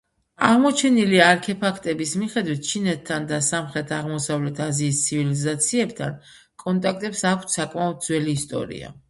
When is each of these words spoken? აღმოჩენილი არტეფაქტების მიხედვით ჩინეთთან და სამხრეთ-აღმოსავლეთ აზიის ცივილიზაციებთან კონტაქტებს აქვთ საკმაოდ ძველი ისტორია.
აღმოჩენილი 0.45 1.19
არტეფაქტების 1.25 2.13
მიხედვით 2.21 2.63
ჩინეთთან 2.69 3.27
და 3.33 3.39
სამხრეთ-აღმოსავლეთ 3.49 4.63
აზიის 4.67 5.03
ცივილიზაციებთან 5.11 6.17
კონტაქტებს 6.65 7.25
აქვთ 7.35 7.57
საკმაოდ 7.59 8.03
ძველი 8.09 8.37
ისტორია. 8.41 8.93